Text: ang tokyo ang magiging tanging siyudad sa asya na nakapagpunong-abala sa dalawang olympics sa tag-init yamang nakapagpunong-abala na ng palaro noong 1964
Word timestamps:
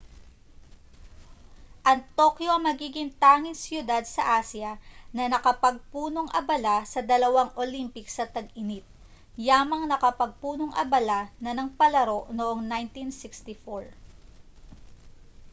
ang 1.89 1.99
tokyo 2.17 2.49
ang 2.57 2.63
magiging 2.69 3.09
tanging 3.23 3.53
siyudad 3.63 4.01
sa 4.15 4.23
asya 4.41 4.71
na 5.15 5.23
nakapagpunong-abala 5.33 6.77
sa 6.93 7.01
dalawang 7.11 7.51
olympics 7.63 8.13
sa 8.17 8.25
tag-init 8.35 8.81
yamang 9.47 9.83
nakapagpunong-abala 9.87 11.19
na 11.43 11.51
ng 11.55 11.69
palaro 11.79 12.19
noong 12.37 12.59
1964 13.13 13.93